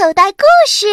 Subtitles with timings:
[0.00, 0.86] 口袋故事。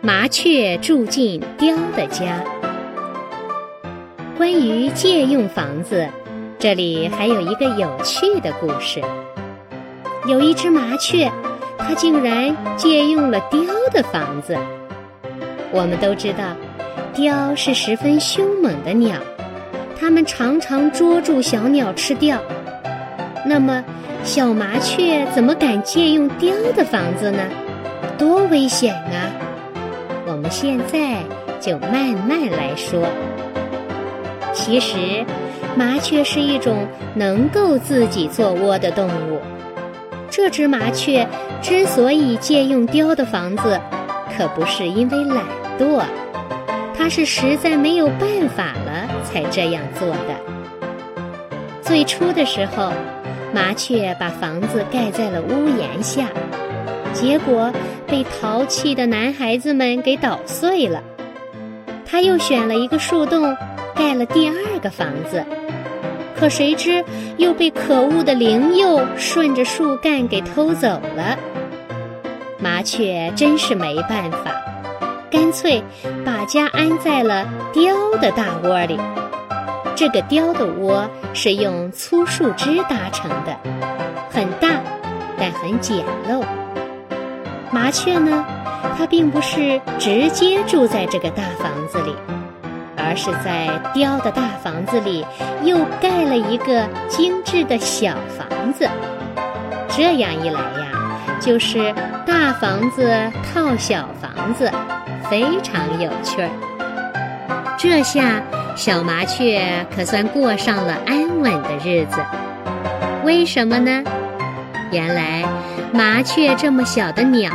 [0.00, 2.40] 麻雀住进雕的家。
[4.36, 6.08] 关于借用房子，
[6.56, 9.02] 这里还有一个有趣的故事。
[10.28, 11.28] 有一只麻雀，
[11.78, 14.56] 它竟然借用了雕的房子。
[15.72, 16.56] 我们都知道，
[17.12, 19.18] 雕是十分凶猛的鸟，
[19.98, 22.40] 它们常常捉住小鸟吃掉。
[23.44, 23.84] 那么，
[24.24, 27.42] 小麻雀怎么敢借用雕的房子呢？
[28.18, 29.30] 多危险啊！
[30.26, 31.22] 我们现在
[31.60, 33.06] 就慢慢来说。
[34.52, 35.24] 其实，
[35.76, 39.38] 麻雀是一种能够自己做窝的动物。
[40.30, 41.26] 这只麻雀
[41.62, 43.80] 之所以借用雕的房子，
[44.36, 45.44] 可不是因为懒
[45.78, 46.02] 惰，
[46.96, 50.36] 他是实在没有办法了才这样做的。
[51.80, 52.92] 最初的时候，
[53.54, 56.28] 麻雀把房子盖在了屋檐下，
[57.14, 57.72] 结果
[58.06, 61.02] 被淘气的男孩子们给捣碎了。
[62.04, 63.56] 他又选了一个树洞，
[63.94, 65.44] 盖了第二个房子。
[66.38, 67.02] 可谁知
[67.38, 71.38] 又被可恶的灵鼬顺着树干给偷走了。
[72.58, 74.52] 麻雀真是没办法，
[75.30, 75.82] 干脆
[76.24, 78.98] 把家安在了雕的大窝里。
[79.94, 83.56] 这个雕的窝是用粗树枝搭成的，
[84.30, 84.68] 很大，
[85.38, 86.42] 但很简陋。
[87.70, 88.44] 麻雀呢，
[88.98, 92.14] 它并不是直接住在这个大房子里。
[92.98, 95.24] 而是在雕的大房子里
[95.62, 98.88] 又盖了一个精致的小房子，
[99.88, 100.95] 这样一来呀，
[101.40, 101.94] 就是
[102.26, 104.70] 大房子套小房子，
[105.30, 106.50] 非常有趣儿。
[107.78, 108.42] 这下
[108.74, 112.20] 小麻雀可算过上了安稳的日子。
[113.24, 114.02] 为什么呢？
[114.90, 115.44] 原来
[115.92, 117.52] 麻雀这么小的鸟，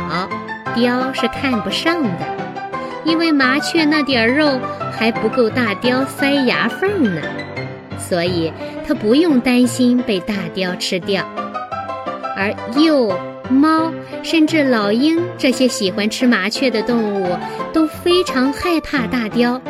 [0.74, 2.26] 雕是看不上的，
[3.04, 4.58] 因为麻雀那点肉。
[4.94, 7.22] 还不够大雕塞牙缝呢，
[7.98, 8.52] 所以
[8.86, 11.24] 它不用担心被大雕吃掉。
[12.36, 13.12] 而鼬、
[13.50, 13.92] 猫，
[14.22, 17.36] 甚至老鹰这些喜欢吃麻雀的动物
[17.72, 19.60] 都非常害怕大雕，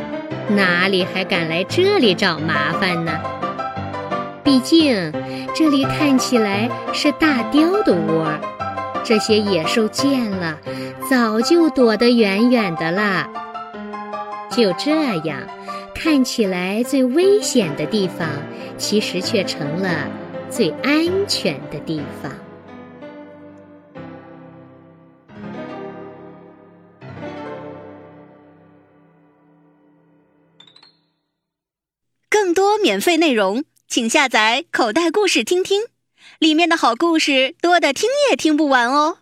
[0.49, 3.13] 哪里还敢来这里找麻烦呢？
[4.45, 5.13] 毕竟
[5.55, 8.27] 这里看起来是大雕的窝，
[9.05, 10.59] 这些野兽见了
[11.09, 13.29] 早就躲得远远的啦。
[14.51, 14.91] 就这
[15.25, 15.39] 样，
[15.95, 18.29] 看起来最危险的地方，
[18.77, 20.09] 其实却成了
[20.51, 22.31] 最安全的地方。
[32.83, 35.83] 免费内容，请下载《口袋故事》听听，
[36.41, 39.19] 里面的好故事多的听也听不完哦。